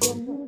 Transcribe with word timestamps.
Hey. 0.00 0.38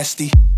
nasty. 0.00 0.49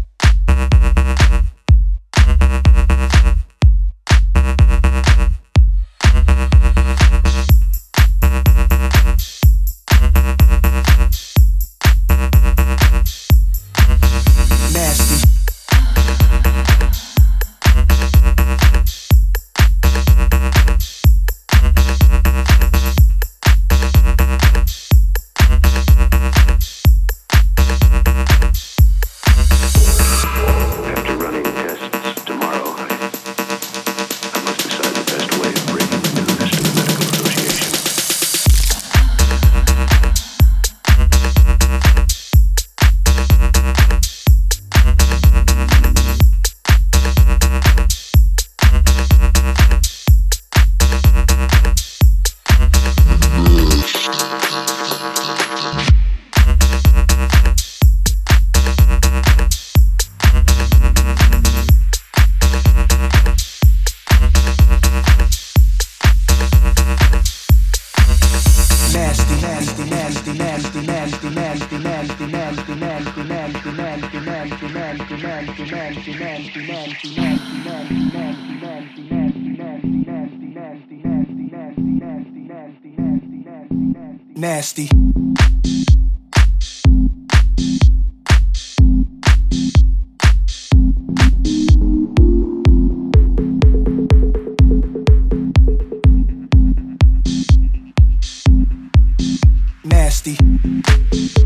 nasty. 100.25 101.42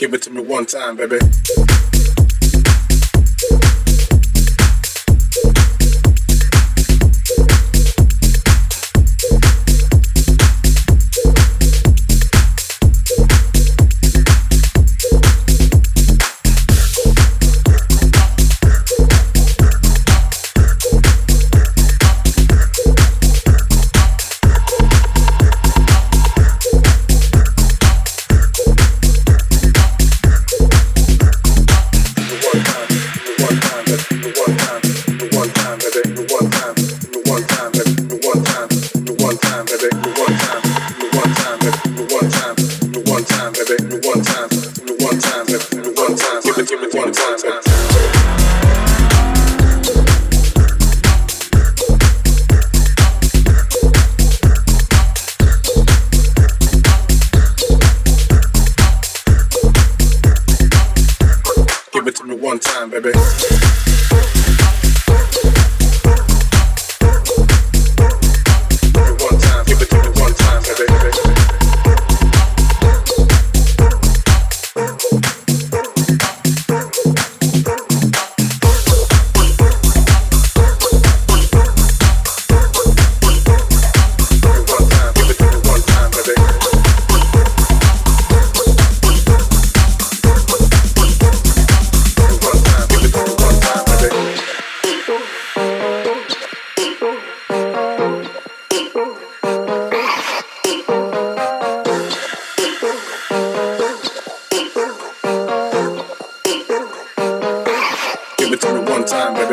Give 0.00 0.14
it 0.14 0.22
to 0.22 0.30
me 0.30 0.40
one 0.40 0.64
time, 0.64 0.96
baby. 0.96 1.18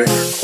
baby. 0.05 0.36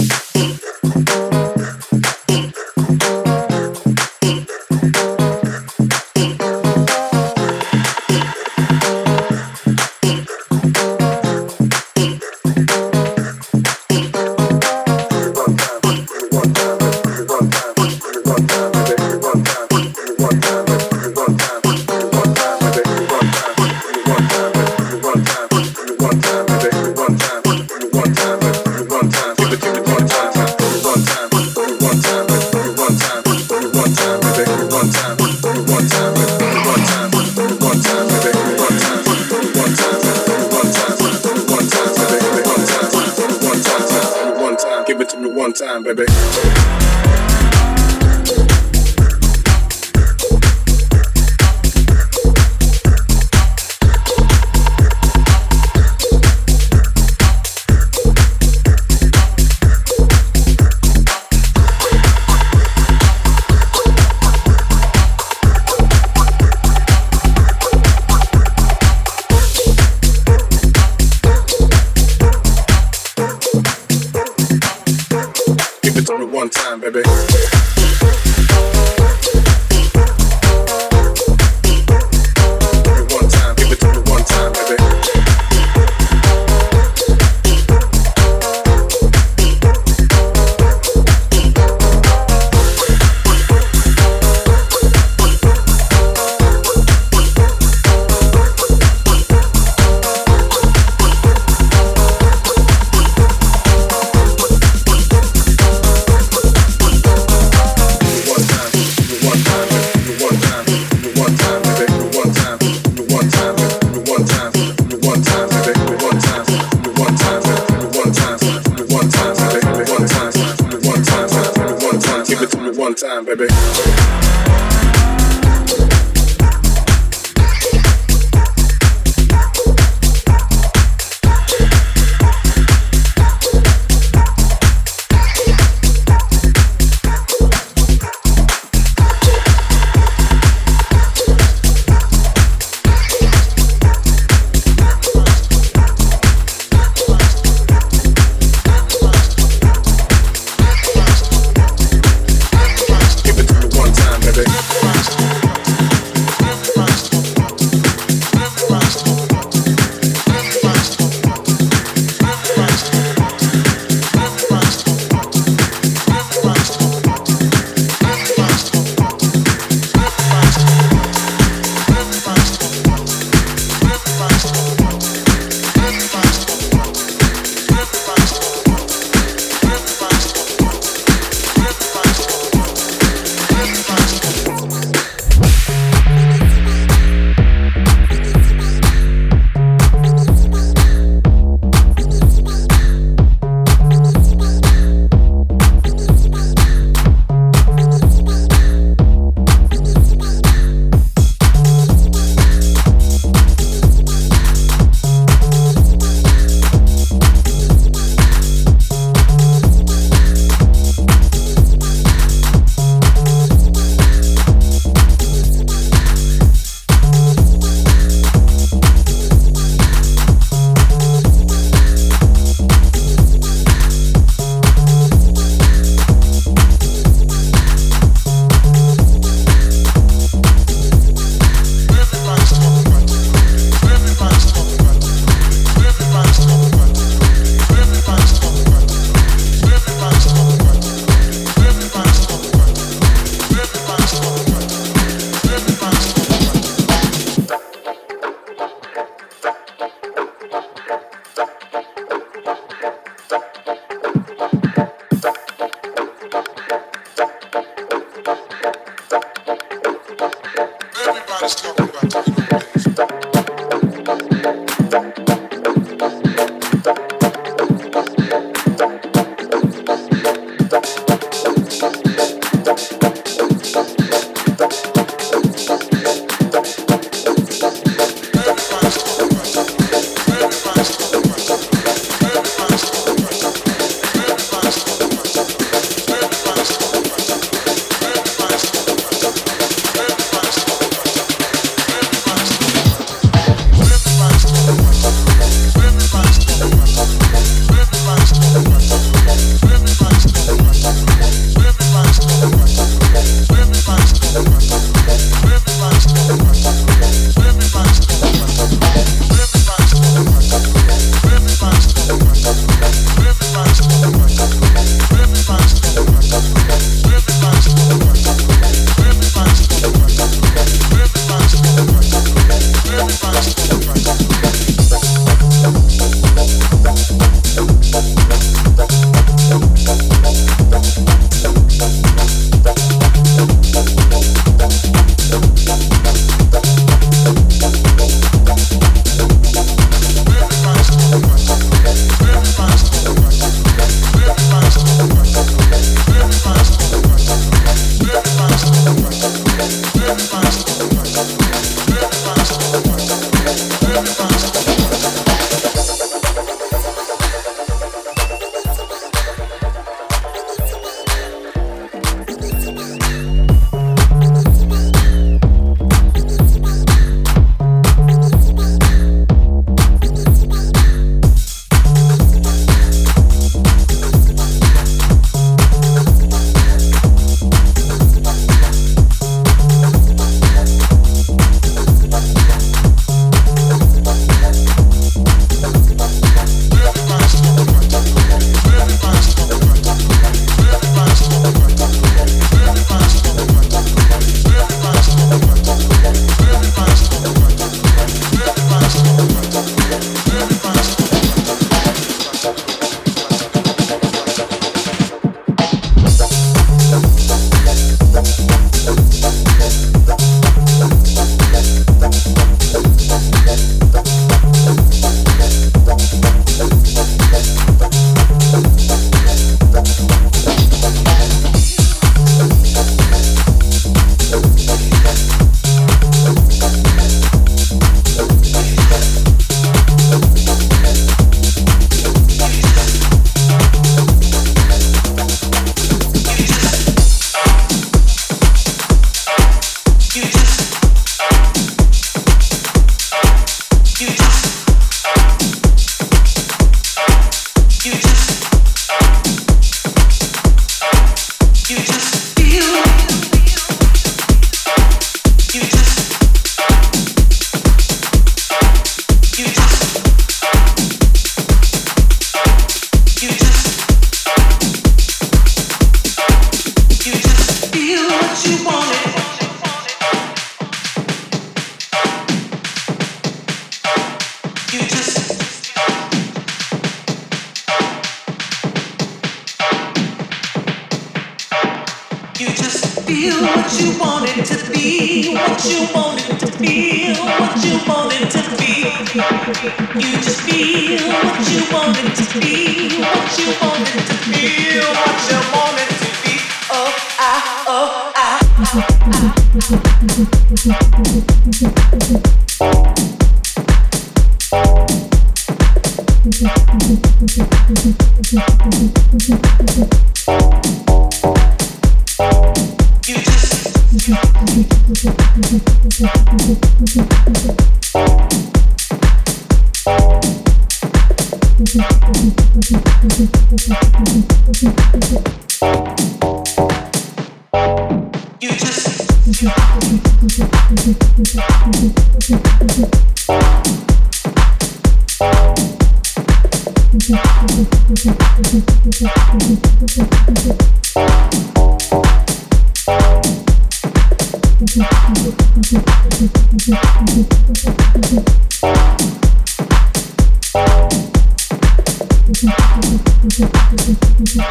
You 554.36 554.42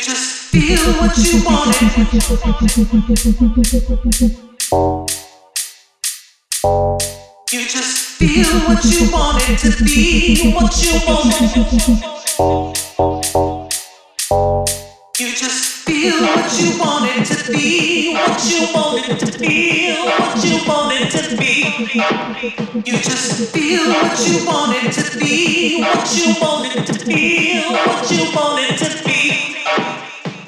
just 0.00 0.50
feel 0.52 0.92
what 1.00 1.18
you 1.18 1.42
wanted. 1.44 1.84
You 8.44 9.10
want 9.10 9.40
to 9.40 9.84
be, 9.84 10.52
what 10.52 10.76
you 10.82 11.00
want 11.06 11.40
You 15.18 15.28
just 15.34 15.84
feel 15.84 16.20
what 16.20 16.60
you 16.60 16.78
want 16.78 17.06
it 17.06 17.24
to 17.26 17.52
be, 17.52 18.14
what 18.14 18.44
you 18.44 18.66
want 18.74 19.08
it 19.08 19.18
to 19.20 19.26
feel, 19.26 20.04
what 20.04 20.44
you 20.44 20.68
want 20.68 20.92
it 20.92 21.10
to 21.10 21.36
be. 21.36 21.52
You 22.84 22.98
just 22.98 23.52
feel 23.52 23.88
what 23.88 24.18
you 24.28 24.46
want 24.46 24.76
it 24.76 24.92
to 24.92 25.18
be, 25.18 25.80
what 25.80 26.16
you 26.16 26.34
want 26.40 26.76
it 26.76 26.86
to 26.86 26.94
feel, 26.94 27.72
what 27.72 28.10
you 28.10 28.24
want 28.34 28.60
it 28.60 28.78
to 28.78 29.04
be. 29.04 29.56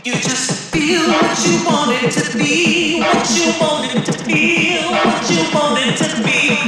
You 0.05 0.15
just 0.21 0.66
what 0.95 1.35
you 1.45 1.65
want 1.67 1.91
it 1.91 2.13
to 2.13 2.39
be, 2.39 3.01
what 3.01 3.29
you 3.35 3.53
want 3.61 3.93
it 3.93 4.05
to 4.07 4.13
feel, 4.25 4.91
what 4.93 5.31
you 5.31 5.43
want 5.53 5.79
it 5.81 5.97
to 5.99 6.07
be. 6.23 6.63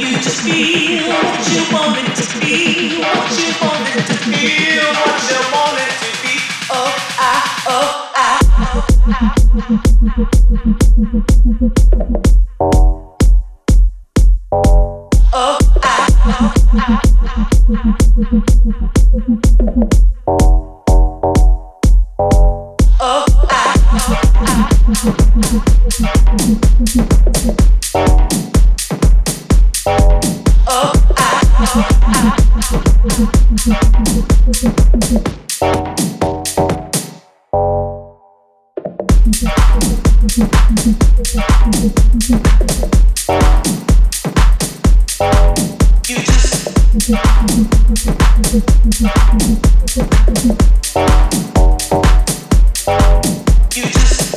You 0.00 0.16
just 0.16 0.40
feel 0.42 1.08
what 1.08 1.48
you 1.52 1.60
want 1.70 1.98
it 1.98 2.16
to 2.16 2.24
be, 2.40 2.98
what 2.98 3.30
you 3.36 3.52
want 3.60 3.88
it 3.88 4.06
to 4.06 4.14
feel, 4.24 4.88
what 5.04 5.20
you 5.28 5.40
want 5.52 5.76
it 5.84 5.92
to 6.00 6.08
be. 6.22 6.34
Oh, 6.70 6.88
I, 7.18 7.30
oh, 7.68 8.10
I. 11.84 11.89
you 53.76 53.84
just 53.84 54.30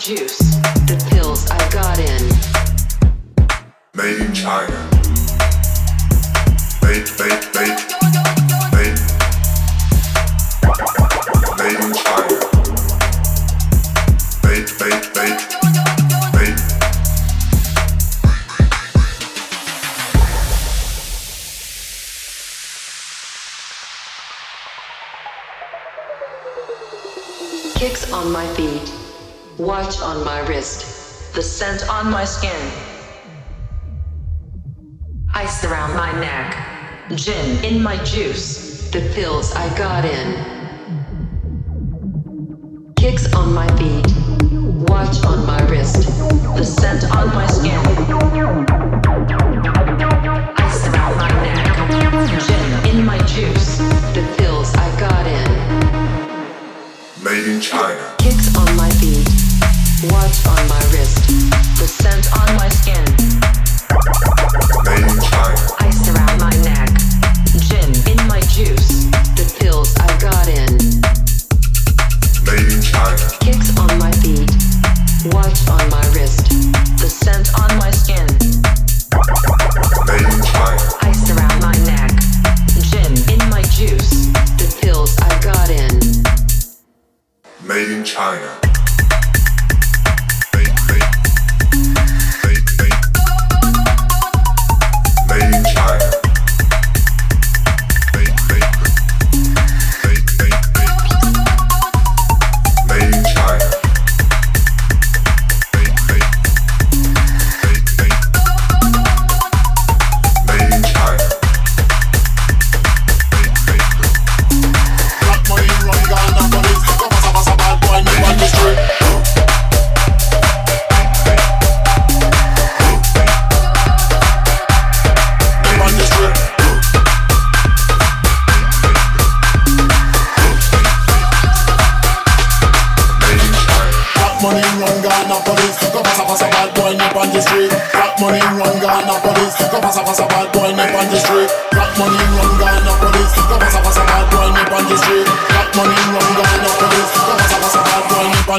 juice. 0.00 0.59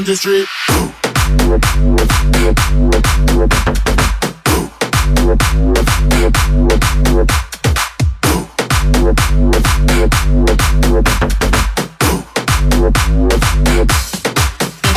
on 0.01 0.07
the 0.07 0.15
street. 0.15 0.47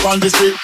on 0.06 0.20
the 0.20 0.30
street. 0.30 0.63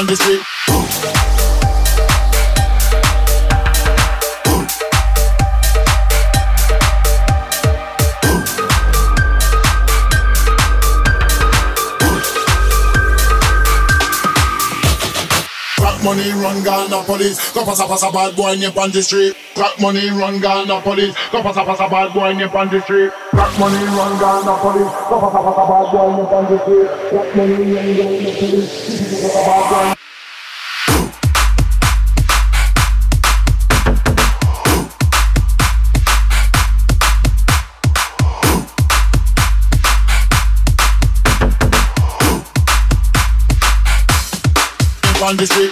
on 0.00 0.06
the 0.06 0.16
street. 0.16 0.49
Pass 17.64 17.80
a 17.80 17.86
pass 17.86 18.02
a 18.02 18.10
bad 18.10 18.34
boy 18.34 18.56
nip 18.56 18.76
on 18.76 18.90
the 18.90 19.02
street. 19.02 19.36
Crack 19.54 19.80
money 19.80 20.10
run 20.10 20.40
Ghana 20.40 20.80
police. 20.80 21.14
Go 21.30 21.42
pass 21.42 21.56
a 21.56 21.64
pass 21.64 21.78
a 21.78 21.88
bad 21.88 22.12
boy 22.12 22.32
nip 22.32 22.54
on 22.54 22.68
the 22.68 22.80
street. 22.82 23.12
Crack 23.30 23.58
money 23.58 23.84
run 23.84 24.18
Ghana 24.18 24.58
police. 24.58 24.90
Go 25.08 25.20
pass 25.20 25.34
a 25.34 25.42
pass 25.46 25.54
a 25.54 25.66
bad 25.70 25.92
boy 25.92 26.10
nip 26.16 26.32
on 26.32 26.44
the 26.50 26.58
street. 26.62 26.88
Crack 27.10 27.36
money 27.36 27.54
run 27.72 27.94
Ghana 27.94 28.30
police. 28.38 29.96
on 45.30 45.36
the 45.36 45.46
street. 45.46 45.69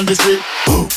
On 0.00 0.06
the 0.06 0.14
street. 0.14 0.40
on 0.66 0.88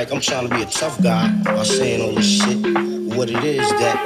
like 0.00 0.12
I'm 0.14 0.20
trying 0.22 0.48
to 0.48 0.54
be 0.54 0.62
a 0.62 0.66
tough 0.66 1.02
guy 1.02 1.30
by 1.44 1.62
saying 1.62 2.00
all 2.00 2.14
this 2.14 2.24
shit. 2.24 2.56
What 3.14 3.28
it 3.28 3.44
is 3.44 3.68
that 3.68 3.98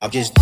I'm 0.00 0.10
just 0.12 0.32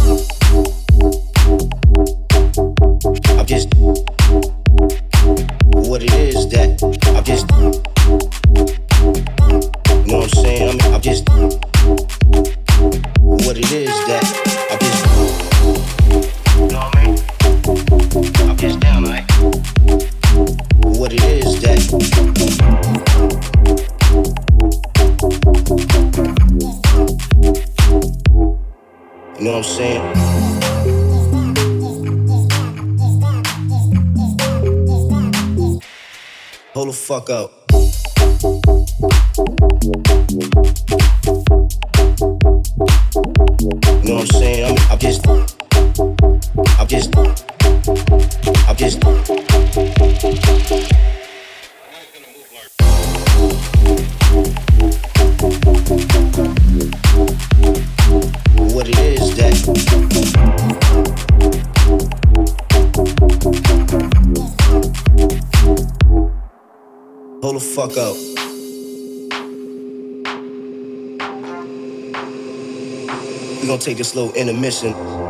this 74.10 74.16
little 74.16 74.34
intermission. 74.34 75.29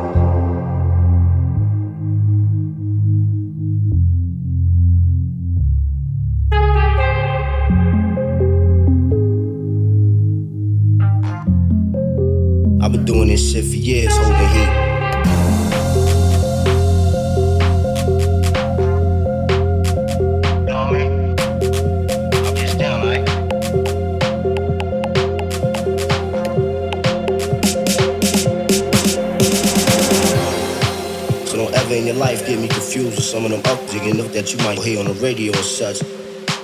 In 31.92 32.06
your 32.06 32.16
life 32.16 32.46
get 32.46 32.58
me 32.58 32.68
confused 32.68 33.16
with 33.16 33.24
some 33.24 33.44
of 33.44 33.50
them 33.50 33.62
updigging 33.64 34.20
up 34.24 34.30
that 34.32 34.52
you 34.52 34.58
might 34.58 34.78
hear 34.78 35.00
on 35.00 35.06
the 35.06 35.14
radio 35.14 35.52
or 35.52 35.62
such. 35.62 36.02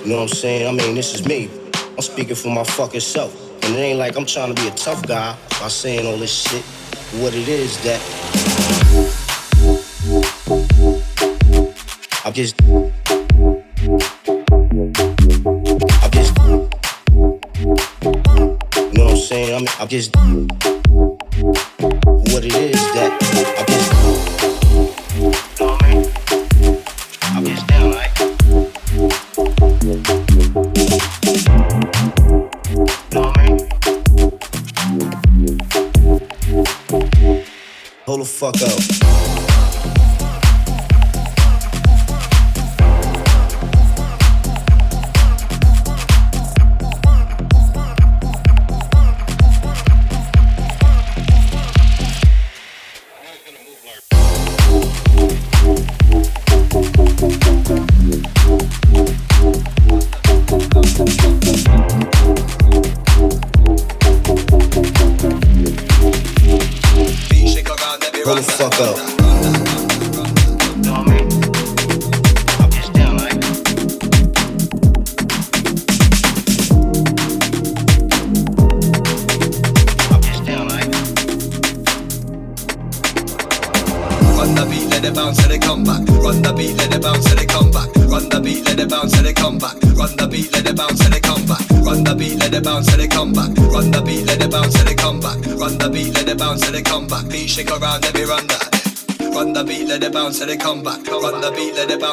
You 0.03 0.11
know 0.11 0.17
what 0.17 0.21
I'm 0.23 0.27
saying? 0.29 0.67
I 0.67 0.71
mean, 0.71 0.95
this 0.95 1.13
is 1.13 1.25
me. 1.27 1.49
I'm 1.73 2.01
speaking 2.01 2.35
for 2.35 2.49
my 2.49 2.63
fucking 2.63 3.01
self. 3.01 3.33
And 3.63 3.75
it 3.75 3.79
ain't 3.79 3.99
like 3.99 4.15
I'm 4.15 4.25
trying 4.25 4.53
to 4.53 4.61
be 4.61 4.67
a 4.67 4.71
tough 4.71 5.05
guy 5.05 5.35
by 5.59 5.67
saying 5.67 6.05
all 6.05 6.17
this 6.17 6.33
shit. 6.33 6.63
What 7.21 7.33
it 7.33 7.47
is 7.47 7.81
that 7.83 8.01
I'm 12.23 12.33
just 12.33 12.61
I'm 12.61 12.91
just 16.11 16.37
You 18.77 18.93
know 18.93 19.03
what 19.05 19.11
I'm 19.11 19.17
saying? 19.17 19.55
I'm, 19.55 19.67
I'm 19.79 19.87
just 19.87 20.15
what 22.31 22.45
it 22.45 22.55
is 22.55 22.81
that 22.93 23.17
I'm 23.59 23.65
just 23.65 23.76
fuck 38.53 38.61
up. 38.61 38.76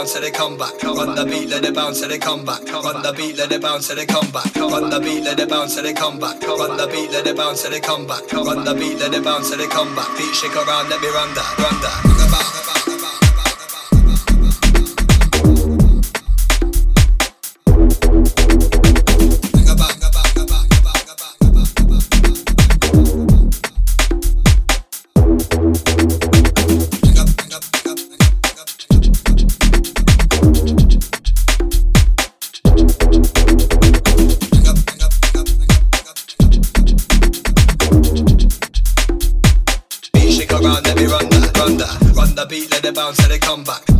Bounce, 0.04 0.14
let 0.16 0.24
it 0.24 0.34
come 0.34 0.58
back. 0.58 0.82
Run 0.82 1.14
the 1.14 1.24
beat, 1.24 1.48
let 1.48 1.64
it 1.64 1.74
bounce, 1.74 2.02
let 2.02 2.10
it 2.10 2.20
come 2.20 2.44
back. 2.44 2.60
Run 2.70 3.02
the 3.02 3.12
beat, 3.12 3.38
let 3.38 3.50
it 3.50 3.62
bounce, 3.62 3.88
let 3.88 3.98
it 3.98 4.06
come 4.08 4.30
back. 4.30 4.54
Run 4.54 4.90
the 4.90 5.00
beat, 5.00 5.24
let 5.24 5.40
it 5.40 5.48
bounce, 5.48 5.76
let 5.76 5.86
it 5.86 5.96
come 5.96 6.18
back. 6.20 6.42
Run 6.42 6.76
the 6.76 6.88
beat, 6.88 7.10
let 7.10 7.26
it 7.26 7.36
bounce, 7.36 7.64
let 7.64 7.72
it 7.72 7.82
come 7.82 8.06
back. 8.06 8.30
Run 8.30 8.64
the 8.64 8.74
beat, 8.74 8.98
let 8.98 9.14
it 9.14 9.24
bounce, 9.24 9.50
let 9.50 9.60
it 9.60 9.70
come 9.70 9.94
back. 9.96 10.08
Beat 10.18 10.34
shake 10.34 10.56
around, 10.56 10.90
let 10.90 11.00
me 11.00 11.08
run 11.08 11.32
that, 11.34 11.58
run 11.58 11.80
that. 11.80 12.02
Beat 12.04 12.63
the 42.94 43.00
beat, 43.00 43.06
let 43.06 43.10
it 43.10 43.16
bounce, 43.16 43.22
let 43.22 43.30
it 43.30 43.40
come 43.40 43.64
back. 43.64 43.93